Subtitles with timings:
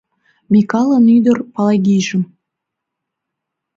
[0.51, 2.23] Микалын ӱдыр Палагийжым